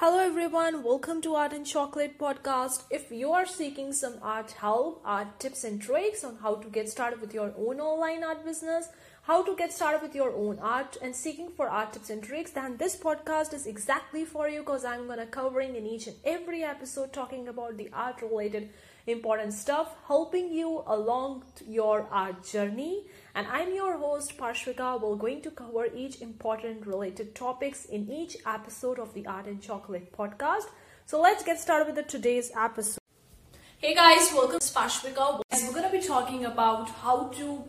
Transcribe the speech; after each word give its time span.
Hello 0.00 0.18
everyone, 0.18 0.82
welcome 0.82 1.20
to 1.20 1.34
Art 1.34 1.52
and 1.52 1.66
Chocolate 1.66 2.18
podcast. 2.18 2.84
If 2.88 3.12
you 3.12 3.32
are 3.32 3.44
seeking 3.44 3.92
some 3.92 4.14
art 4.22 4.52
help, 4.52 5.02
art 5.04 5.38
tips 5.38 5.62
and 5.62 5.78
tricks 5.78 6.24
on 6.24 6.36
how 6.36 6.54
to 6.54 6.70
get 6.70 6.88
started 6.88 7.20
with 7.20 7.34
your 7.34 7.52
own 7.54 7.80
online 7.80 8.24
art 8.24 8.42
business, 8.42 8.88
how 9.30 9.44
to 9.44 9.54
get 9.54 9.72
started 9.72 10.02
with 10.02 10.12
your 10.12 10.32
own 10.34 10.58
art 10.58 10.96
and 11.00 11.14
seeking 11.14 11.50
for 11.56 11.68
art 11.68 11.92
tips 11.92 12.10
and 12.10 12.20
tricks, 12.20 12.50
then 12.50 12.76
this 12.78 12.96
podcast 12.96 13.54
is 13.54 13.64
exactly 13.64 14.24
for 14.24 14.48
you 14.48 14.58
because 14.58 14.84
I'm 14.84 15.06
to 15.06 15.26
covering 15.26 15.76
in 15.76 15.86
each 15.86 16.08
and 16.08 16.16
every 16.24 16.64
episode 16.64 17.12
talking 17.12 17.46
about 17.46 17.76
the 17.76 17.88
art 17.92 18.22
related 18.22 18.70
important 19.06 19.52
stuff, 19.52 19.94
helping 20.08 20.52
you 20.52 20.82
along 20.84 21.44
your 21.64 22.08
art 22.10 22.44
journey. 22.44 23.04
And 23.36 23.46
I'm 23.46 23.72
your 23.72 23.98
host 23.98 24.36
Parshvika. 24.36 25.00
We're 25.00 25.14
going 25.14 25.42
to 25.42 25.52
cover 25.52 25.86
each 25.94 26.20
important 26.20 26.84
related 26.84 27.36
topics 27.36 27.84
in 27.84 28.10
each 28.10 28.36
episode 28.44 28.98
of 28.98 29.14
the 29.14 29.28
Art 29.28 29.46
and 29.46 29.62
Chocolate 29.62 30.12
podcast. 30.12 30.66
So 31.06 31.20
let's 31.20 31.44
get 31.44 31.60
started 31.60 31.86
with 31.86 31.94
the 31.94 32.02
today's 32.02 32.50
episode. 32.56 32.98
Hey 33.78 33.94
guys, 33.94 34.32
welcome 34.34 34.58
to 34.58 34.66
Parshvika. 34.66 35.40
We're 35.52 35.70
to 35.84 35.96
be 35.96 36.04
talking 36.04 36.46
about 36.46 36.90
how 36.90 37.28
to 37.38 37.64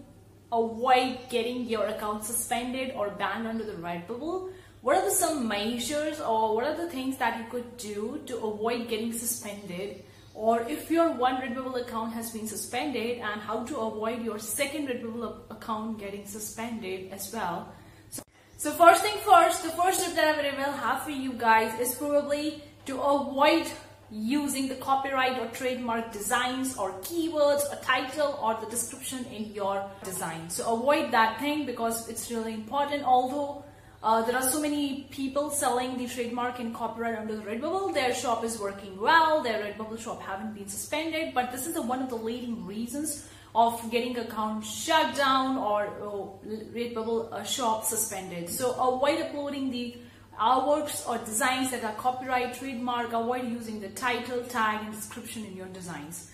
avoid 0.52 1.18
getting 1.30 1.66
your 1.66 1.86
account 1.88 2.24
suspended 2.24 2.94
or 2.96 3.10
banned 3.10 3.48
under 3.48 3.64
the 3.64 3.74
Redbubble. 3.74 4.50
What 4.82 4.98
are 4.98 5.06
the 5.06 5.12
some 5.12 5.48
measures 5.48 6.20
or 6.20 6.56
what 6.56 6.66
are 6.66 6.76
the 6.76 6.90
things 6.90 7.18
that 7.18 7.38
you 7.40 7.46
could 7.50 7.78
do 7.78 8.22
to 8.26 8.38
avoid 8.38 8.90
getting 8.90 9.14
suspended? 9.14 10.04
Or 10.34 10.62
if 10.64 10.90
your 10.90 11.12
one 11.12 11.36
Redbubble 11.36 11.82
account 11.82 12.14
has 12.14 12.32
been 12.32 12.48
suspended 12.48 13.20
and 13.20 13.42
how 13.42 13.64
to 13.66 13.78
avoid 13.78 14.24
your 14.24 14.40
second 14.40 14.88
Redbubble 14.88 15.52
account 15.52 16.00
getting 16.00 16.26
suspended 16.26 17.12
as 17.12 17.32
well. 17.34 17.74
So, 18.10 18.24
so 18.58 18.72
first 18.72 19.04
thing 19.04 19.18
first, 19.26 19.64
the 19.64 19.70
first 19.70 20.04
tip 20.04 20.16
that 20.16 20.44
I 20.44 20.58
will 20.58 20.74
have 20.74 21.04
for 21.04 21.12
you 21.12 21.34
guys 21.34 21.80
is 21.80 21.96
probably 21.96 22.64
to 22.86 23.00
avoid 23.00 23.68
using 24.12 24.68
the 24.68 24.76
copyright 24.76 25.40
or 25.40 25.48
trademark 25.48 26.12
designs 26.12 26.76
or 26.76 26.92
keywords 27.00 27.62
or 27.72 27.78
title 27.82 28.38
or 28.42 28.56
the 28.60 28.70
description 28.70 29.26
in 29.34 29.54
your 29.54 29.90
design. 30.04 30.50
So 30.50 30.74
avoid 30.74 31.12
that 31.12 31.40
thing 31.40 31.66
because 31.66 32.10
it's 32.10 32.30
really 32.30 32.54
important. 32.54 33.04
Although 33.04 33.64
uh, 34.04 34.22
there 34.24 34.36
are 34.36 34.42
so 34.42 34.60
many 34.60 35.08
people 35.12 35.50
selling 35.50 35.98
the 35.98 36.08
trademark 36.08 36.60
and 36.60 36.74
copyright 36.74 37.18
under 37.20 37.38
the 37.38 37.44
Redbubble. 37.44 37.94
Their 37.94 38.14
shop 38.14 38.44
is 38.44 38.60
working 38.60 39.00
well. 39.00 39.44
Their 39.44 39.64
Redbubble 39.64 40.00
shop 40.00 40.22
haven't 40.22 40.56
been 40.56 40.68
suspended, 40.68 41.34
but 41.34 41.52
this 41.52 41.68
is 41.68 41.76
a, 41.76 41.82
one 41.82 42.02
of 42.02 42.10
the 42.10 42.16
leading 42.16 42.66
reasons 42.66 43.30
of 43.54 43.92
getting 43.92 44.18
account 44.18 44.66
shut 44.66 45.16
down 45.16 45.58
or 45.58 45.86
oh, 46.02 46.40
Redbubble 46.46 47.32
uh, 47.32 47.44
shop 47.44 47.86
suspended. 47.86 48.50
So 48.50 48.72
avoid 48.72 49.22
uploading 49.22 49.70
the 49.70 49.98
artworks 50.42 51.08
or 51.08 51.20
designs 51.20 51.70
that 51.72 51.84
are 51.84 51.94
copyright, 51.94 52.56
trademark, 52.56 53.14
avoid 53.14 53.48
using 53.48 53.80
the 53.80 53.90
title, 53.90 54.42
tag 54.44 54.84
and 54.84 54.94
description 54.94 55.46
in 55.46 55.56
your 55.56 55.68
designs. 55.68 56.32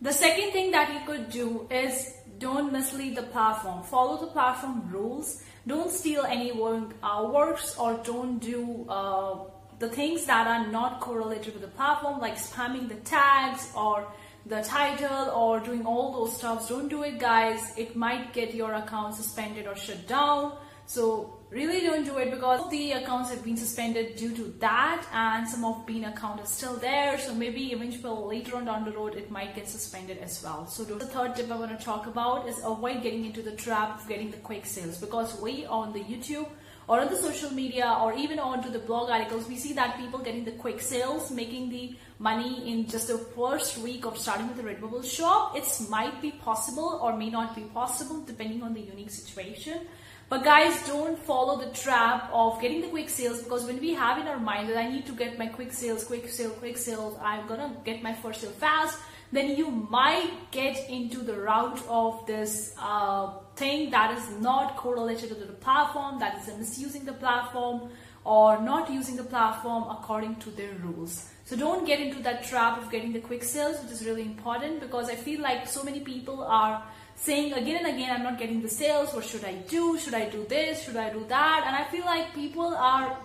The 0.00 0.12
second 0.12 0.52
thing 0.52 0.70
that 0.70 0.94
you 0.94 1.00
could 1.04 1.28
do 1.28 1.66
is 1.68 2.14
don't 2.38 2.72
mislead 2.72 3.16
the 3.16 3.24
platform. 3.24 3.82
Follow 3.82 4.16
the 4.24 4.28
platform 4.28 4.88
rules. 4.88 5.42
Don't 5.66 5.90
steal 5.90 6.22
any 6.22 6.52
work, 6.52 6.94
uh, 7.02 7.28
works 7.32 7.76
or 7.76 8.00
don't 8.04 8.38
do 8.38 8.86
uh, 8.88 9.38
the 9.80 9.88
things 9.88 10.24
that 10.26 10.46
are 10.46 10.68
not 10.68 11.00
correlated 11.00 11.52
with 11.54 11.62
the 11.62 11.68
platform 11.68 12.20
like 12.20 12.36
spamming 12.36 12.88
the 12.88 13.00
tags 13.16 13.72
or 13.76 14.06
the 14.46 14.62
title 14.62 15.30
or 15.30 15.58
doing 15.58 15.84
all 15.84 16.12
those 16.12 16.36
stuffs. 16.36 16.68
Don't 16.68 16.88
do 16.88 17.02
it 17.02 17.18
guys. 17.18 17.76
It 17.76 17.96
might 17.96 18.32
get 18.32 18.54
your 18.54 18.74
account 18.74 19.16
suspended 19.16 19.66
or 19.66 19.74
shut 19.74 20.06
down. 20.06 20.56
So 20.88 21.34
really 21.50 21.82
don't 21.82 22.04
do 22.04 22.16
it 22.16 22.30
because 22.30 22.70
the 22.70 22.92
accounts 22.92 23.28
have 23.28 23.44
been 23.44 23.58
suspended 23.58 24.16
due 24.16 24.34
to 24.34 24.44
that 24.60 25.04
and 25.12 25.46
some 25.46 25.62
of 25.62 25.84
bean 25.84 26.04
account 26.04 26.40
is 26.40 26.48
still 26.48 26.76
there. 26.76 27.18
So 27.18 27.34
maybe 27.34 27.72
eventually 27.72 28.08
later 28.36 28.56
on 28.56 28.64
down 28.64 28.86
the 28.86 28.92
road 28.92 29.14
it 29.14 29.30
might 29.30 29.54
get 29.54 29.68
suspended 29.68 30.16
as 30.22 30.42
well. 30.42 30.66
So 30.66 30.84
the 30.84 31.04
third 31.04 31.36
tip 31.36 31.50
i 31.50 31.56
want 31.56 31.78
to 31.78 31.84
talk 31.84 32.06
about 32.06 32.48
is 32.48 32.56
avoid 32.64 33.02
getting 33.02 33.26
into 33.26 33.42
the 33.42 33.52
trap 33.52 34.00
of 34.00 34.08
getting 34.08 34.30
the 34.30 34.38
quick 34.38 34.64
sales 34.64 34.96
because 34.96 35.38
we 35.42 35.66
on 35.66 35.92
the 35.92 36.00
youtube 36.00 36.48
or 36.86 37.00
on 37.00 37.08
the 37.08 37.16
social 37.16 37.52
media 37.52 37.98
or 38.00 38.14
even 38.14 38.38
onto 38.38 38.70
the 38.70 38.78
blog 38.78 39.10
articles 39.10 39.46
we 39.46 39.56
see 39.56 39.74
that 39.74 39.98
people 39.98 40.18
getting 40.18 40.46
the 40.46 40.52
quick 40.52 40.80
sales 40.80 41.30
making 41.30 41.68
the 41.68 41.94
money 42.18 42.72
in 42.72 42.86
just 42.86 43.08
the 43.08 43.18
first 43.18 43.76
week 43.78 44.06
of 44.06 44.16
starting 44.16 44.48
with 44.48 44.56
the 44.56 44.62
redbubble 44.62 45.04
shop. 45.04 45.54
It 45.54 45.68
might 45.90 46.20
be 46.22 46.30
possible 46.32 46.98
or 47.02 47.16
may 47.16 47.28
not 47.28 47.54
be 47.54 47.62
possible 47.62 48.22
depending 48.22 48.62
on 48.62 48.72
the 48.72 48.80
unique 48.80 49.10
situation 49.10 49.86
but 50.28 50.44
guys, 50.44 50.86
don't 50.86 51.18
follow 51.18 51.58
the 51.58 51.70
trap 51.74 52.28
of 52.32 52.60
getting 52.60 52.82
the 52.82 52.88
quick 52.88 53.08
sales 53.08 53.42
because 53.42 53.64
when 53.64 53.80
we 53.80 53.94
have 53.94 54.18
in 54.18 54.28
our 54.28 54.38
mind 54.38 54.68
that 54.68 54.76
I 54.76 54.86
need 54.88 55.06
to 55.06 55.12
get 55.12 55.38
my 55.38 55.46
quick 55.46 55.72
sales, 55.72 56.04
quick 56.04 56.28
sale, 56.28 56.50
quick 56.50 56.76
sales, 56.76 57.16
I'm 57.22 57.46
gonna 57.46 57.74
get 57.84 58.02
my 58.02 58.12
first 58.12 58.42
sale 58.42 58.50
fast, 58.50 58.98
then 59.32 59.56
you 59.56 59.70
might 59.70 60.50
get 60.50 60.88
into 60.90 61.20
the 61.20 61.34
route 61.34 61.80
of 61.88 62.26
this 62.26 62.74
uh, 62.78 63.32
thing 63.56 63.90
that 63.90 64.16
is 64.18 64.40
not 64.40 64.76
correlated 64.76 65.30
to 65.30 65.34
the 65.34 65.46
platform, 65.46 66.18
that 66.18 66.38
is 66.38 66.58
misusing 66.58 67.04
the 67.04 67.12
platform 67.14 67.90
or 68.24 68.60
not 68.60 68.90
using 68.90 69.16
the 69.16 69.24
platform 69.24 69.84
according 69.90 70.36
to 70.36 70.50
their 70.50 70.74
rules. 70.82 71.30
So 71.46 71.56
don't 71.56 71.86
get 71.86 72.00
into 72.00 72.22
that 72.24 72.44
trap 72.44 72.76
of 72.76 72.90
getting 72.90 73.14
the 73.14 73.20
quick 73.20 73.42
sales, 73.42 73.82
which 73.82 73.92
is 73.92 74.04
really 74.04 74.22
important 74.22 74.80
because 74.80 75.08
I 75.08 75.14
feel 75.14 75.40
like 75.40 75.66
so 75.66 75.82
many 75.82 76.00
people 76.00 76.42
are 76.42 76.82
saying 77.20 77.52
again 77.52 77.84
and 77.84 77.94
again, 77.94 78.10
I'm 78.14 78.22
not 78.22 78.38
getting 78.38 78.62
the 78.62 78.68
sales. 78.68 79.12
What 79.12 79.24
should 79.24 79.44
I 79.44 79.54
do? 79.54 79.98
Should 79.98 80.14
I 80.14 80.28
do 80.28 80.46
this? 80.48 80.82
Should 80.84 80.96
I 80.96 81.10
do 81.10 81.24
that? 81.28 81.64
And 81.66 81.76
I 81.76 81.84
feel 81.90 82.04
like 82.04 82.34
people 82.34 82.74
are 82.74 83.18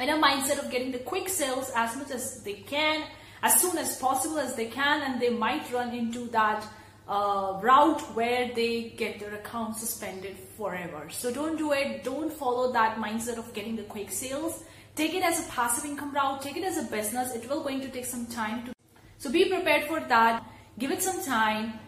in 0.00 0.08
a 0.08 0.16
mindset 0.16 0.58
of 0.64 0.70
getting 0.70 0.92
the 0.92 0.98
quick 0.98 1.28
sales 1.28 1.70
as 1.74 1.96
much 1.96 2.10
as 2.10 2.42
they 2.42 2.54
can, 2.54 3.04
as 3.42 3.60
soon 3.60 3.76
as 3.76 3.98
possible 3.98 4.38
as 4.38 4.54
they 4.54 4.66
can, 4.66 5.02
and 5.02 5.20
they 5.20 5.30
might 5.30 5.70
run 5.72 5.94
into 5.94 6.26
that 6.28 6.66
uh, 7.08 7.58
route 7.62 8.00
where 8.14 8.50
they 8.54 8.94
get 8.96 9.18
their 9.18 9.34
account 9.34 9.76
suspended 9.76 10.36
forever. 10.56 11.08
So 11.10 11.32
don't 11.32 11.56
do 11.56 11.72
it. 11.72 12.04
Don't 12.04 12.32
follow 12.32 12.72
that 12.72 12.96
mindset 12.96 13.38
of 13.38 13.52
getting 13.54 13.76
the 13.76 13.84
quick 13.84 14.10
sales. 14.10 14.64
Take 14.94 15.14
it 15.14 15.22
as 15.22 15.46
a 15.46 15.50
passive 15.50 15.84
income 15.84 16.12
route. 16.12 16.42
Take 16.42 16.56
it 16.56 16.64
as 16.64 16.76
a 16.76 16.82
business. 16.90 17.34
It 17.34 17.48
will 17.48 17.62
going 17.62 17.80
to 17.80 17.88
take 17.88 18.04
some 18.04 18.26
time 18.26 18.66
to. 18.66 18.72
So 19.18 19.30
be 19.30 19.48
prepared 19.48 19.84
for 19.84 20.00
that. 20.00 20.44
Give 20.78 20.90
it 20.90 21.02
some 21.02 21.24
time 21.24 21.78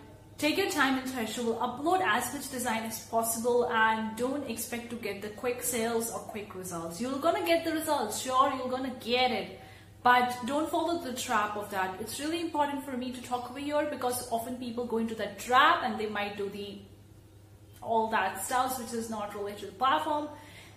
Take 0.40 0.56
your 0.56 0.70
time 0.70 0.96
and 0.96 1.06
threshold, 1.06 1.58
upload 1.58 2.00
as 2.00 2.32
much 2.32 2.50
design 2.50 2.84
as 2.84 3.00
possible 3.08 3.68
and 3.70 4.16
don't 4.16 4.48
expect 4.48 4.88
to 4.88 4.96
get 4.96 5.20
the 5.20 5.28
quick 5.28 5.62
sales 5.62 6.10
or 6.10 6.20
quick 6.20 6.54
results. 6.54 6.98
You're 6.98 7.18
gonna 7.18 7.44
get 7.44 7.62
the 7.62 7.72
results, 7.72 8.22
sure, 8.22 8.50
you're 8.56 8.70
gonna 8.70 8.96
get 9.00 9.32
it. 9.32 9.60
But 10.02 10.34
don't 10.46 10.70
follow 10.70 10.98
the 11.02 11.12
trap 11.12 11.58
of 11.58 11.68
that. 11.72 12.00
It's 12.00 12.18
really 12.20 12.40
important 12.40 12.86
for 12.86 12.96
me 12.96 13.12
to 13.12 13.22
talk 13.22 13.50
over 13.50 13.58
here 13.58 13.86
because 13.90 14.32
often 14.32 14.56
people 14.56 14.86
go 14.86 14.96
into 14.96 15.14
that 15.16 15.38
trap 15.38 15.82
and 15.84 16.00
they 16.00 16.06
might 16.06 16.38
do 16.38 16.48
the 16.48 16.78
all 17.82 18.08
that 18.08 18.42
stuff 18.42 18.78
which 18.78 18.94
is 18.94 19.10
not 19.10 19.34
related 19.34 19.60
to 19.60 19.66
the 19.66 19.72
platform 19.72 20.28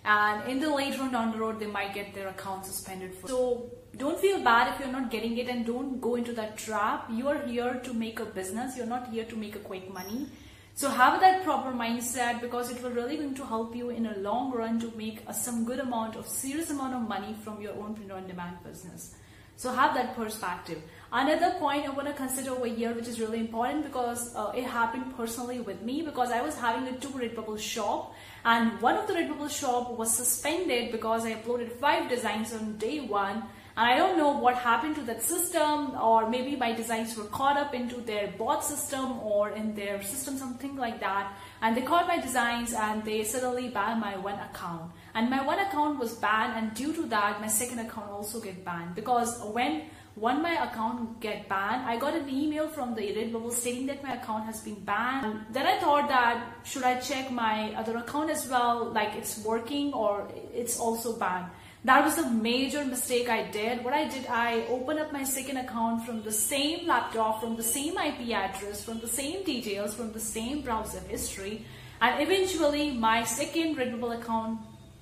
and 0.04 0.50
in 0.50 0.60
the 0.60 0.74
later 0.74 1.02
on 1.02 1.12
down 1.12 1.32
the 1.32 1.38
road 1.38 1.58
they 1.58 1.66
might 1.66 1.94
get 1.94 2.14
their 2.14 2.28
account 2.28 2.64
suspended 2.66 3.14
for 3.14 3.28
so 3.28 3.70
don't 3.96 4.18
feel 4.18 4.42
bad 4.42 4.74
if 4.74 4.80
you're 4.80 4.92
not 4.92 5.10
getting 5.10 5.36
it 5.38 5.48
and 5.48 5.64
don't 5.64 6.00
go 6.00 6.16
into 6.16 6.32
that 6.32 6.56
trap. 6.56 7.08
You 7.10 7.28
are 7.28 7.38
here 7.46 7.80
to 7.84 7.94
make 7.94 8.18
a 8.18 8.24
business. 8.24 8.76
You're 8.76 8.86
not 8.86 9.08
here 9.10 9.24
to 9.24 9.36
make 9.36 9.54
a 9.54 9.60
quick 9.60 9.92
money. 9.92 10.26
So 10.74 10.88
have 10.88 11.20
that 11.20 11.44
proper 11.44 11.70
mindset 11.70 12.40
because 12.40 12.72
it 12.72 12.82
will 12.82 12.90
really 12.90 13.16
going 13.16 13.34
to 13.36 13.44
help 13.44 13.76
you 13.76 13.90
in 13.90 14.06
a 14.06 14.18
long 14.18 14.50
run 14.50 14.80
to 14.80 14.92
make 14.96 15.22
a, 15.28 15.32
some 15.32 15.64
good 15.64 15.78
amount 15.78 16.16
of 16.16 16.26
serious 16.26 16.70
amount 16.70 16.94
of 16.94 17.08
money 17.08 17.36
from 17.44 17.62
your 17.62 17.74
own 17.74 17.94
print 17.94 18.10
on 18.10 18.26
demand 18.26 18.56
business 18.64 19.14
so 19.56 19.72
have 19.72 19.94
that 19.94 20.16
perspective. 20.16 20.82
Another 21.12 21.52
point 21.60 21.86
I 21.86 21.90
want 21.90 22.08
to 22.08 22.14
consider 22.14 22.50
over 22.50 22.66
here, 22.66 22.92
which 22.92 23.06
is 23.06 23.20
really 23.20 23.38
important 23.38 23.84
because 23.84 24.34
uh, 24.34 24.52
it 24.54 24.64
happened 24.64 25.16
personally 25.16 25.60
with 25.60 25.80
me 25.82 26.02
because 26.02 26.32
I 26.32 26.40
was 26.40 26.56
having 26.56 26.92
a 26.92 26.98
two 26.98 27.08
Redbubble 27.10 27.58
shop 27.58 28.14
and 28.44 28.80
one 28.80 28.96
of 28.96 29.06
the 29.06 29.14
Redbubble 29.14 29.50
shop 29.50 29.96
was 29.96 30.14
suspended 30.14 30.90
because 30.90 31.24
I 31.24 31.34
uploaded 31.34 31.70
five 31.72 32.08
designs 32.10 32.52
on 32.52 32.78
day 32.78 33.00
one 33.00 33.44
and 33.76 33.90
I 33.90 33.96
don't 33.96 34.16
know 34.16 34.30
what 34.30 34.56
happened 34.56 34.94
to 34.96 35.02
that 35.02 35.20
system 35.20 35.96
or 36.00 36.30
maybe 36.30 36.54
my 36.54 36.72
designs 36.72 37.16
were 37.16 37.24
caught 37.24 37.56
up 37.56 37.74
into 37.74 37.96
their 37.96 38.28
bot 38.38 38.64
system 38.64 39.18
or 39.18 39.50
in 39.50 39.74
their 39.74 40.00
system, 40.00 40.38
something 40.38 40.76
like 40.76 41.00
that. 41.00 41.32
And 41.60 41.76
they 41.76 41.82
caught 41.82 42.06
my 42.06 42.20
designs 42.20 42.72
and 42.72 43.04
they 43.04 43.24
suddenly 43.24 43.68
banned 43.68 44.00
my 44.00 44.16
one 44.16 44.38
account. 44.38 44.92
And 45.14 45.28
my 45.28 45.44
one 45.44 45.58
account 45.58 45.98
was 45.98 46.14
banned 46.14 46.52
and 46.56 46.72
due 46.74 46.92
to 46.92 47.02
that, 47.06 47.40
my 47.40 47.48
second 47.48 47.80
account 47.80 48.10
also 48.10 48.40
get 48.40 48.64
banned 48.64 48.94
because 48.94 49.40
when 49.42 49.82
when 50.14 50.42
my 50.42 50.52
account 50.62 51.18
get 51.18 51.48
banned, 51.48 51.86
I 51.86 51.96
got 51.96 52.14
an 52.14 52.28
email 52.28 52.68
from 52.68 52.94
the 52.94 53.02
Redbubble 53.02 53.52
stating 53.52 53.86
that 53.86 54.00
my 54.04 54.14
account 54.14 54.44
has 54.44 54.60
been 54.60 54.76
banned. 54.76 55.46
Then 55.50 55.66
I 55.66 55.80
thought 55.80 56.06
that 56.08 56.54
should 56.62 56.84
I 56.84 57.00
check 57.00 57.32
my 57.32 57.74
other 57.74 57.96
account 57.96 58.30
as 58.30 58.48
well, 58.48 58.92
like 58.92 59.16
it's 59.16 59.44
working 59.44 59.92
or 59.92 60.28
it's 60.54 60.78
also 60.78 61.18
banned. 61.18 61.46
That 61.84 62.02
was 62.02 62.16
a 62.16 62.30
major 62.30 62.82
mistake 62.82 63.28
I 63.28 63.42
did. 63.50 63.84
What 63.84 63.92
I 63.92 64.08
did, 64.08 64.26
I 64.26 64.64
opened 64.68 65.00
up 65.00 65.12
my 65.12 65.22
second 65.22 65.58
account 65.58 66.06
from 66.06 66.22
the 66.22 66.32
same 66.32 66.86
laptop, 66.86 67.42
from 67.42 67.56
the 67.56 67.62
same 67.62 67.98
IP 67.98 68.30
address, 68.30 68.82
from 68.82 69.00
the 69.00 69.06
same 69.06 69.44
details, 69.44 69.94
from 69.94 70.10
the 70.12 70.20
same 70.20 70.62
browser 70.62 71.00
history. 71.00 71.66
And 72.00 72.22
eventually 72.22 72.90
my 72.92 73.24
second 73.24 73.76
Redbubble 73.76 74.18
account 74.18 74.60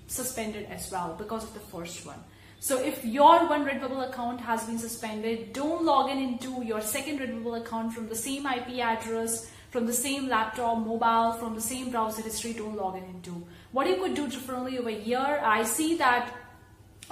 suspended 0.09 0.67
as 0.71 0.91
well 0.91 1.15
because 1.17 1.45
of 1.45 1.55
the 1.55 1.61
first 1.61 2.05
one. 2.05 2.19
So 2.59 2.83
if 2.83 3.05
your 3.05 3.49
one 3.49 3.65
Redbubble 3.65 4.09
account 4.09 4.41
has 4.41 4.65
been 4.65 4.79
suspended, 4.79 5.53
don't 5.53 5.85
log 5.85 6.11
in 6.11 6.19
into 6.19 6.65
your 6.65 6.81
second 6.81 7.21
Redbubble 7.21 7.61
account 7.61 7.93
from 7.93 8.09
the 8.09 8.17
same 8.17 8.45
IP 8.45 8.81
address, 8.81 9.49
from 9.71 9.87
the 9.87 9.93
same 9.93 10.29
laptop, 10.29 10.79
mobile, 10.79 11.35
from 11.35 11.55
the 11.55 11.61
same 11.61 11.91
browser 11.91 12.23
history, 12.23 12.53
don't 12.53 12.77
log 12.77 12.97
in 12.97 13.05
into. 13.05 13.47
What 13.71 13.87
you 13.87 13.97
could 13.97 14.15
do 14.15 14.27
differently 14.27 14.79
over 14.79 14.91
here, 14.91 15.41
I 15.43 15.63
see 15.63 15.97
that 15.99 16.42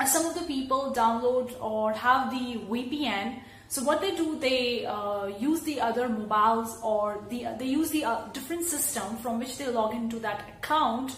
some 0.06 0.26
of 0.26 0.34
the 0.34 0.42
people 0.42 0.92
download 0.96 1.60
or 1.60 1.92
have 1.92 2.30
the 2.30 2.60
VPN. 2.70 3.40
So 3.68 3.82
what 3.82 4.00
they 4.00 4.16
do, 4.16 4.38
they 4.38 4.84
uh, 4.86 5.26
use 5.26 5.60
the 5.60 5.80
other 5.80 6.08
mobiles 6.08 6.78
or 6.82 7.24
the 7.28 7.46
they 7.58 7.66
use 7.66 7.90
the 7.90 8.04
uh, 8.04 8.26
different 8.32 8.64
system 8.64 9.16
from 9.18 9.38
which 9.38 9.58
they 9.58 9.68
log 9.68 9.94
into 9.94 10.18
that 10.20 10.48
account 10.48 11.16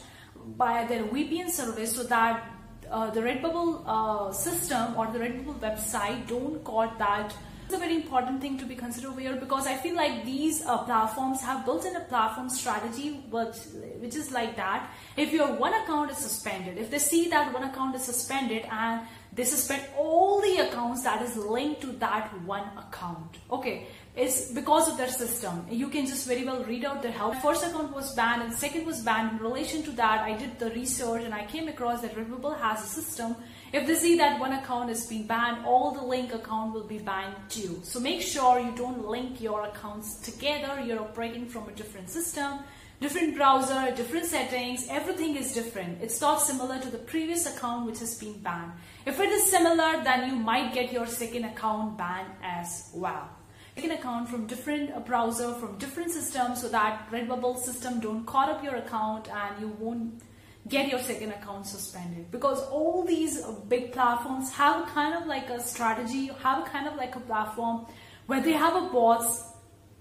by 0.56 0.84
their 0.84 1.04
VPN 1.04 1.48
service 1.48 1.96
so 1.96 2.02
that 2.04 2.44
uh, 2.90 3.10
the 3.10 3.20
Redbubble 3.20 3.82
uh, 3.86 4.32
system 4.32 4.94
or 4.96 5.06
the 5.06 5.18
Redbubble 5.18 5.58
website 5.60 6.26
don't 6.28 6.62
got 6.62 6.98
that. 6.98 7.34
It's 7.72 7.80
a 7.80 7.86
very 7.86 7.96
important 7.96 8.42
thing 8.42 8.58
to 8.58 8.66
be 8.66 8.74
considered 8.74 9.18
here 9.18 9.34
because 9.34 9.66
I 9.66 9.78
feel 9.78 9.96
like 9.96 10.26
these 10.26 10.60
uh, 10.60 10.76
platforms 10.84 11.40
have 11.40 11.64
built 11.64 11.86
in 11.86 11.96
a 11.96 12.00
platform 12.00 12.50
strategy 12.50 13.12
which, 13.30 13.56
which 13.98 14.14
is 14.14 14.30
like 14.30 14.56
that. 14.56 14.90
If 15.16 15.32
your 15.32 15.54
one 15.54 15.72
account 15.72 16.10
is 16.10 16.18
suspended, 16.18 16.76
if 16.76 16.90
they 16.90 16.98
see 16.98 17.30
that 17.30 17.50
one 17.54 17.64
account 17.64 17.96
is 17.96 18.02
suspended 18.02 18.66
and 18.70 19.00
they 19.32 19.44
suspend 19.44 19.84
all 19.96 20.42
the 20.42 20.68
accounts 20.68 21.04
that 21.04 21.22
is 21.22 21.34
linked 21.34 21.80
to 21.80 21.92
that 21.92 22.28
one 22.42 22.68
account. 22.76 23.38
Okay, 23.50 23.86
it's 24.14 24.52
because 24.52 24.90
of 24.90 24.98
their 24.98 25.08
system. 25.08 25.64
You 25.70 25.88
can 25.88 26.04
just 26.04 26.28
very 26.28 26.44
well 26.44 26.62
read 26.64 26.84
out 26.84 27.00
their 27.00 27.12
help. 27.12 27.36
First 27.36 27.64
account 27.64 27.96
was 27.96 28.14
banned 28.14 28.42
and 28.42 28.52
second 28.52 28.84
was 28.84 29.00
banned. 29.00 29.38
In 29.38 29.38
relation 29.38 29.82
to 29.84 29.92
that, 29.92 30.20
I 30.20 30.36
did 30.36 30.58
the 30.58 30.68
research 30.72 31.22
and 31.22 31.32
I 31.32 31.46
came 31.46 31.68
across 31.68 32.02
that 32.02 32.14
Redbubble 32.14 32.60
has 32.60 32.84
a 32.84 32.86
system. 32.86 33.34
If 33.72 33.86
they 33.86 33.94
see 33.94 34.18
that 34.18 34.38
one 34.38 34.52
account 34.52 34.90
is 34.90 35.06
being 35.06 35.26
banned, 35.26 35.64
all 35.64 35.92
the 35.92 36.04
link 36.04 36.34
account 36.34 36.74
will 36.74 36.84
be 36.84 36.98
banned 36.98 37.34
too. 37.48 37.80
So 37.82 38.00
make 38.00 38.20
sure 38.20 38.60
you 38.60 38.72
don't 38.76 39.08
link 39.08 39.40
your 39.40 39.62
accounts 39.62 40.16
together. 40.16 40.80
You're 40.80 41.00
operating 41.00 41.46
from 41.48 41.68
a 41.68 41.72
different 41.72 42.10
system 42.10 42.58
different 43.02 43.34
browser, 43.34 43.92
different 43.96 44.24
settings, 44.26 44.86
everything 44.88 45.34
is 45.34 45.52
different. 45.52 46.00
It's 46.00 46.20
not 46.20 46.40
similar 46.40 46.78
to 46.78 46.88
the 46.88 46.98
previous 46.98 47.46
account 47.46 47.86
which 47.86 47.98
has 47.98 48.16
been 48.16 48.38
banned. 48.38 48.70
If 49.04 49.18
it 49.18 49.28
is 49.28 49.50
similar, 49.50 50.04
then 50.04 50.30
you 50.30 50.36
might 50.36 50.72
get 50.72 50.92
your 50.92 51.06
second 51.06 51.44
account 51.44 51.98
banned 51.98 52.30
as 52.44 52.90
well. 52.94 53.28
You 53.74 53.82
can 53.82 53.90
account 53.90 54.28
from 54.28 54.46
different 54.46 55.04
browser, 55.04 55.52
from 55.54 55.78
different 55.78 56.12
systems 56.12 56.60
so 56.60 56.68
that 56.68 57.10
Redbubble 57.10 57.58
system 57.58 57.98
don't 57.98 58.24
caught 58.24 58.48
up 58.48 58.62
your 58.62 58.76
account 58.76 59.28
and 59.28 59.60
you 59.60 59.68
won't 59.80 60.22
get 60.68 60.88
your 60.88 61.00
second 61.00 61.30
account 61.30 61.66
suspended 61.66 62.30
because 62.30 62.62
all 62.68 63.04
these 63.04 63.42
big 63.68 63.92
platforms 63.92 64.52
have 64.52 64.86
kind 64.88 65.14
of 65.14 65.26
like 65.26 65.50
a 65.50 65.60
strategy, 65.60 66.30
have 66.42 66.64
kind 66.66 66.86
of 66.86 66.96
like 66.96 67.16
a 67.16 67.20
platform 67.20 67.86
where 68.26 68.40
they 68.40 68.52
have 68.52 68.76
a 68.76 68.88
bots 68.90 69.48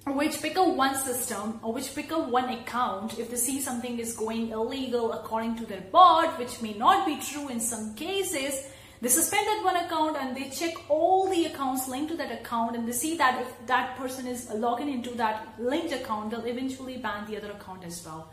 which 0.08 0.42
pick 0.42 0.58
up 0.58 0.76
one 0.76 0.96
system 0.96 1.60
or 1.62 1.74
which 1.74 1.94
pick 1.94 2.12
up 2.12 2.30
one 2.30 2.50
account 2.50 3.20
if 3.20 3.30
they 3.30 3.36
see 3.36 3.62
something 3.62 4.00
is 4.00 4.16
going 4.16 4.50
illegal 4.50 5.14
according 5.14 5.56
to 5.56 5.66
their 5.66 5.82
bot, 5.92 6.40
which 6.40 6.62
may 6.62 6.74
not 6.74 7.06
be 7.06 7.20
true 7.20 7.50
in 7.50 7.60
some 7.60 7.94
cases, 7.96 8.68
they 9.00 9.10
suspend 9.10 9.48
that 9.48 9.64
one 9.64 9.76
account 9.76 10.18
and 10.18 10.36
they 10.36 10.50
check 10.50 10.74
all 10.90 11.28
the 11.28 11.46
accounts 11.46 11.88
linked 11.88 12.12
to 12.12 12.18
that 12.18 12.32
account 12.32 12.76
and 12.76 12.88
they 12.88 12.92
see 12.92 13.18
that 13.18 13.42
if 13.42 13.68
that 13.68 13.96
person 13.98 14.28
is 14.28 14.50
logging 14.52 14.90
into 14.92 15.12
that 15.16 15.54
linked 15.60 15.92
account, 15.92 16.32
they'll 16.32 16.46
eventually 16.46 16.98
ban 16.98 17.26
the 17.28 17.38
other 17.38 17.52
account 17.52 17.84
as 17.84 18.04
well. 18.06 18.32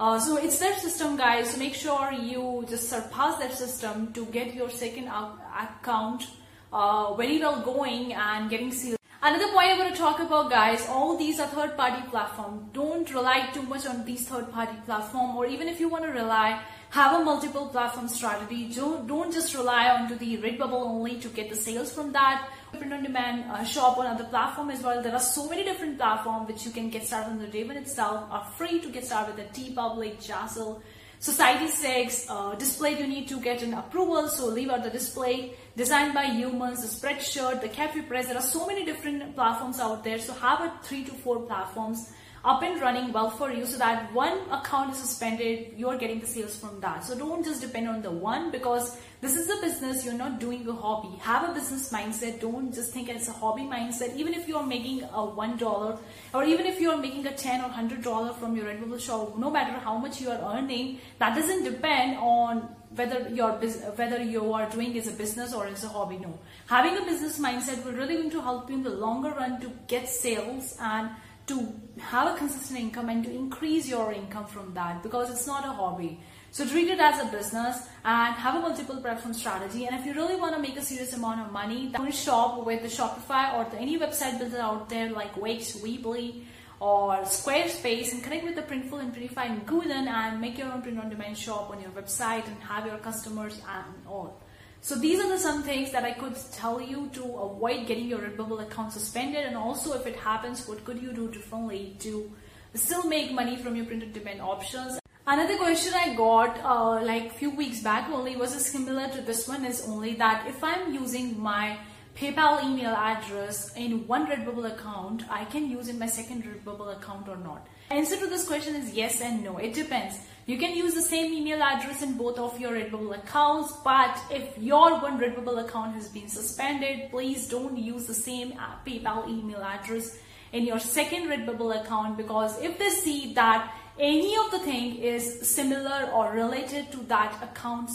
Uh, 0.00 0.18
so 0.20 0.36
it's 0.36 0.58
their 0.58 0.74
system, 0.78 1.16
guys. 1.16 1.50
So 1.50 1.58
make 1.58 1.74
sure 1.74 2.12
you 2.12 2.64
just 2.68 2.88
surpass 2.88 3.38
their 3.38 3.50
system 3.50 4.12
to 4.12 4.24
get 4.26 4.54
your 4.54 4.70
second 4.70 5.08
account 5.08 6.28
uh, 6.72 7.14
very 7.14 7.38
well 7.38 7.60
going 7.62 8.12
and 8.12 8.48
getting 8.48 8.70
sealed. 8.70 8.97
Another 9.20 9.48
point 9.48 9.66
I 9.66 9.76
want 9.76 9.92
to 9.92 10.00
talk 10.00 10.20
about 10.20 10.48
guys, 10.48 10.86
all 10.88 11.16
these 11.16 11.40
are 11.40 11.48
third 11.48 11.76
party 11.76 12.00
platform. 12.08 12.70
Don't 12.72 13.12
rely 13.12 13.48
too 13.52 13.62
much 13.62 13.84
on 13.84 14.04
these 14.04 14.28
third 14.28 14.52
party 14.52 14.78
platform 14.86 15.36
or 15.36 15.44
even 15.44 15.66
if 15.66 15.80
you 15.80 15.88
want 15.88 16.04
to 16.04 16.12
rely, 16.12 16.62
have 16.90 17.20
a 17.20 17.24
multiple 17.24 17.66
platform 17.66 18.06
strategy. 18.06 18.72
Don't, 18.72 19.08
don't 19.08 19.32
just 19.32 19.56
rely 19.56 19.88
on 19.88 20.06
the 20.06 20.38
Redbubble 20.38 20.72
only 20.72 21.18
to 21.18 21.28
get 21.30 21.50
the 21.50 21.56
sales 21.56 21.92
from 21.92 22.12
that. 22.12 22.48
Print 22.70 22.92
on 22.92 23.02
demand 23.02 23.50
uh, 23.50 23.64
shop 23.64 23.98
on 23.98 24.06
other 24.06 24.22
platform 24.22 24.70
as 24.70 24.84
well. 24.84 25.02
There 25.02 25.12
are 25.12 25.18
so 25.18 25.48
many 25.48 25.64
different 25.64 25.98
platforms 25.98 26.46
which 26.46 26.64
you 26.64 26.70
can 26.70 26.88
get 26.88 27.04
started 27.04 27.30
on 27.30 27.38
the 27.38 27.48
Raven 27.48 27.76
itself 27.76 28.24
are 28.30 28.44
free 28.56 28.78
to 28.78 28.88
get 28.88 29.04
started 29.04 29.34
with 29.34 29.48
the 29.48 29.52
T 29.52 29.74
TeePublic, 29.74 30.24
Zazzle, 30.24 30.80
Society 31.20 31.68
6, 31.68 32.26
uh, 32.28 32.54
Displate 32.54 32.98
you 33.00 33.06
need 33.06 33.26
to 33.28 33.40
get 33.40 33.62
an 33.62 33.74
approval, 33.74 34.28
so 34.28 34.46
leave 34.46 34.70
out 34.70 34.84
the 34.84 34.90
Displate. 34.90 35.58
Designed 35.76 36.14
by 36.14 36.24
humans, 36.24 36.82
the 36.82 36.88
Spreadshirt, 36.88 37.60
the 37.60 37.68
Cafe 37.68 38.02
Press, 38.02 38.26
there 38.26 38.36
are 38.36 38.42
so 38.42 38.66
many 38.66 38.84
different 38.84 39.34
platforms 39.34 39.80
out 39.80 40.04
there. 40.04 40.18
So 40.18 40.32
have 40.34 40.60
a 40.60 40.72
three 40.82 41.04
to 41.04 41.12
four 41.12 41.40
platforms 41.40 42.12
up 42.48 42.62
and 42.62 42.80
running 42.80 43.12
well 43.12 43.28
for 43.28 43.52
you 43.52 43.66
so 43.66 43.76
that 43.76 44.10
one 44.14 44.38
account 44.50 44.90
is 44.92 44.98
suspended, 44.98 45.74
you're 45.76 45.98
getting 45.98 46.18
the 46.18 46.26
sales 46.26 46.56
from 46.56 46.80
that. 46.80 47.04
So 47.04 47.14
don't 47.14 47.44
just 47.44 47.60
depend 47.60 47.88
on 47.88 48.00
the 48.00 48.10
one 48.10 48.50
because 48.50 48.96
this 49.20 49.36
is 49.36 49.50
a 49.50 49.60
business, 49.60 50.02
you're 50.02 50.14
not 50.14 50.40
doing 50.40 50.66
a 50.66 50.72
hobby. 50.72 51.14
Have 51.18 51.50
a 51.50 51.52
business 51.52 51.92
mindset. 51.92 52.40
Don't 52.40 52.72
just 52.72 52.94
think 52.94 53.10
it's 53.10 53.28
a 53.28 53.32
hobby 53.32 53.64
mindset. 53.64 54.16
Even 54.16 54.32
if 54.32 54.48
you're 54.48 54.64
making 54.64 55.02
a 55.02 55.26
$1 55.26 55.98
or 56.32 56.44
even 56.44 56.64
if 56.64 56.80
you're 56.80 56.96
making 56.96 57.26
a 57.26 57.34
10 57.36 57.60
or 57.60 57.68
$100 57.68 58.34
from 58.36 58.56
your 58.56 58.64
Redbubble 58.64 58.98
shop, 58.98 59.36
no 59.36 59.50
matter 59.50 59.78
how 59.80 59.98
much 59.98 60.18
you 60.18 60.30
are 60.30 60.56
earning, 60.56 61.00
that 61.18 61.34
doesn't 61.36 61.64
depend 61.64 62.16
on 62.18 62.74
whether 62.96 63.28
your 63.28 63.52
whether 63.96 64.22
you 64.22 64.50
are 64.54 64.66
doing 64.70 64.96
as 64.96 65.06
a 65.08 65.12
business 65.12 65.52
or 65.52 65.66
as 65.66 65.84
a 65.84 65.88
hobby. 65.88 66.16
No, 66.16 66.38
having 66.66 66.96
a 66.96 67.04
business 67.04 67.38
mindset 67.38 67.84
will 67.84 67.92
really 67.92 68.16
going 68.16 68.30
to 68.30 68.40
help 68.40 68.70
you 68.70 68.76
in 68.76 68.82
the 68.82 68.90
longer 68.90 69.30
run 69.30 69.60
to 69.60 69.70
get 69.86 70.08
sales 70.08 70.74
and 70.80 71.10
to 71.48 71.72
have 71.98 72.34
a 72.34 72.38
consistent 72.38 72.78
income 72.78 73.08
and 73.08 73.24
to 73.24 73.30
increase 73.30 73.88
your 73.88 74.12
income 74.12 74.46
from 74.46 74.72
that 74.74 75.02
because 75.02 75.30
it's 75.30 75.46
not 75.46 75.64
a 75.64 75.72
hobby. 75.72 76.20
So 76.50 76.66
treat 76.66 76.88
it 76.88 76.98
as 76.98 77.20
a 77.20 77.26
business 77.26 77.76
and 78.04 78.34
have 78.34 78.54
a 78.56 78.60
multiple 78.60 78.96
platform 78.96 79.34
strategy. 79.34 79.86
And 79.86 79.98
if 79.98 80.06
you 80.06 80.14
really 80.14 80.36
want 80.36 80.54
to 80.54 80.60
make 80.60 80.76
a 80.76 80.82
serious 80.82 81.12
amount 81.12 81.40
of 81.40 81.52
money, 81.52 81.90
then 81.92 82.10
shop 82.10 82.64
with 82.64 82.82
the 82.82 82.88
Shopify 82.88 83.54
or 83.54 83.70
the, 83.70 83.78
any 83.78 83.98
website 83.98 84.38
builder 84.38 84.60
out 84.60 84.88
there 84.88 85.10
like 85.10 85.36
Wix, 85.36 85.72
Weebly, 85.76 86.44
or 86.80 87.16
Squarespace 87.24 88.12
and 88.12 88.22
connect 88.22 88.44
with 88.44 88.54
the 88.54 88.62
Printful 88.62 89.00
and 89.00 89.14
Printify 89.14 89.46
and 89.46 89.66
Gooten 89.66 90.06
and 90.06 90.40
make 90.40 90.56
your 90.58 90.72
own 90.72 90.80
print-on-demand 90.80 91.36
shop 91.36 91.70
on 91.70 91.80
your 91.80 91.90
website 91.90 92.46
and 92.46 92.56
have 92.62 92.86
your 92.86 92.98
customers 92.98 93.60
and 93.68 94.06
all. 94.06 94.40
So 94.80 94.94
these 94.94 95.20
are 95.20 95.28
the 95.28 95.38
some 95.38 95.62
things 95.62 95.92
that 95.92 96.04
I 96.04 96.12
could 96.12 96.36
tell 96.52 96.80
you 96.80 97.10
to 97.12 97.22
avoid 97.22 97.86
getting 97.86 98.08
your 98.08 98.20
Redbubble 98.20 98.62
account 98.62 98.92
suspended 98.92 99.44
and 99.44 99.56
also 99.56 99.94
if 99.94 100.06
it 100.06 100.16
happens, 100.16 100.66
what 100.68 100.84
could 100.84 101.02
you 101.02 101.12
do 101.12 101.28
differently 101.28 101.96
to 102.00 102.30
still 102.74 103.04
make 103.04 103.32
money 103.32 103.56
from 103.56 103.76
your 103.76 103.86
printed 103.86 104.12
demand 104.12 104.40
options. 104.40 104.98
Another 105.26 105.56
question 105.56 105.92
I 105.94 106.14
got 106.14 106.58
uh, 106.64 107.04
like 107.04 107.32
few 107.34 107.50
weeks 107.50 107.82
back 107.82 108.08
only 108.10 108.36
was 108.36 108.54
similar 108.64 109.08
to 109.08 109.20
this 109.20 109.46
one 109.46 109.64
is 109.64 109.86
only 109.86 110.14
that 110.14 110.46
if 110.46 110.64
I'm 110.64 110.94
using 110.94 111.38
my 111.38 111.78
PayPal 112.18 112.64
email 112.64 112.90
address 112.90 113.72
in 113.76 114.04
one 114.08 114.26
Redbubble 114.26 114.72
account, 114.72 115.22
I 115.30 115.44
can 115.44 115.70
use 115.70 115.86
in 115.86 116.00
my 116.00 116.06
second 116.06 116.42
Redbubble 116.42 116.96
account 116.96 117.28
or 117.28 117.36
not. 117.36 117.68
Answer 117.90 118.16
to 118.16 118.26
this 118.26 118.44
question 118.44 118.74
is 118.74 118.92
yes 118.92 119.20
and 119.20 119.44
no. 119.44 119.58
It 119.58 119.72
depends. 119.72 120.18
You 120.46 120.58
can 120.58 120.74
use 120.76 120.94
the 120.94 121.02
same 121.02 121.32
email 121.32 121.62
address 121.62 122.02
in 122.02 122.18
both 122.18 122.40
of 122.40 122.58
your 122.58 122.72
Redbubble 122.72 123.16
accounts, 123.16 123.72
but 123.84 124.18
if 124.32 124.58
your 124.58 124.98
one 124.98 125.20
Redbubble 125.20 125.64
account 125.64 125.94
has 125.94 126.08
been 126.08 126.28
suspended, 126.28 127.08
please 127.12 127.46
don't 127.46 127.76
use 127.76 128.06
the 128.06 128.14
same 128.14 128.52
PayPal 128.84 129.28
email 129.28 129.62
address 129.62 130.18
in 130.52 130.64
your 130.64 130.80
second 130.80 131.28
Redbubble 131.28 131.84
account 131.84 132.16
because 132.16 132.60
if 132.60 132.80
they 132.80 132.90
see 132.90 133.32
that 133.34 133.72
any 133.96 134.36
of 134.38 134.50
the 134.50 134.58
thing 134.58 134.96
is 134.96 135.48
similar 135.48 136.10
or 136.12 136.32
related 136.32 136.90
to 136.90 136.98
that 137.14 137.40
account 137.44 137.90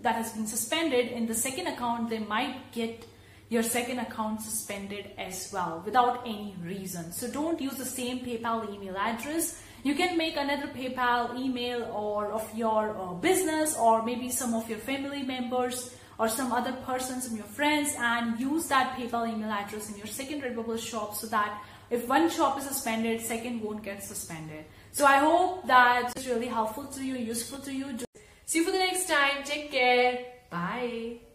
that 0.00 0.14
has 0.14 0.32
been 0.32 0.46
suspended 0.46 1.08
in 1.08 1.26
the 1.26 1.34
second 1.34 1.66
account, 1.66 2.08
they 2.08 2.20
might 2.20 2.72
get 2.72 3.04
your 3.48 3.62
second 3.62 3.98
account 3.98 4.42
suspended 4.42 5.10
as 5.18 5.50
well 5.52 5.82
without 5.84 6.22
any 6.26 6.56
reason. 6.62 7.12
So 7.12 7.30
don't 7.30 7.60
use 7.60 7.74
the 7.74 7.84
same 7.84 8.20
PayPal 8.20 8.72
email 8.74 8.96
address 8.96 9.62
you 9.86 9.94
can 9.94 10.16
make 10.16 10.36
another 10.36 10.66
PayPal 10.66 11.38
email 11.38 11.84
or 11.94 12.32
of 12.32 12.44
your 12.56 12.96
uh, 12.98 13.14
business 13.14 13.76
or 13.76 14.02
maybe 14.02 14.30
some 14.30 14.52
of 14.52 14.68
your 14.68 14.78
family 14.78 15.22
members 15.22 15.94
or 16.18 16.28
some 16.28 16.50
other 16.50 16.72
persons 16.84 17.26
and 17.26 17.36
your 17.36 17.46
friends 17.46 17.94
and 17.96 18.40
use 18.40 18.66
that 18.66 18.98
PayPal 18.98 19.32
email 19.32 19.48
address 19.48 19.88
in 19.88 19.96
your 19.96 20.08
second 20.08 20.42
Redbubble 20.42 20.80
shop 20.80 21.14
so 21.14 21.28
that 21.28 21.62
if 21.88 22.08
one 22.08 22.28
shop 22.28 22.58
is 22.58 22.64
suspended, 22.64 23.20
second 23.20 23.62
won't 23.62 23.84
get 23.84 24.02
suspended. 24.02 24.64
So 24.90 25.06
I 25.06 25.18
hope 25.18 25.64
that 25.68 26.12
it's 26.16 26.26
really 26.26 26.48
helpful 26.48 26.86
to 26.86 27.04
you, 27.04 27.14
useful 27.14 27.60
to 27.60 27.72
you. 27.72 27.96
See 28.44 28.58
you 28.58 28.64
for 28.64 28.72
the 28.72 28.78
next 28.78 29.06
time. 29.06 29.44
Take 29.44 29.70
care. 29.70 30.18
Bye. 30.50 31.25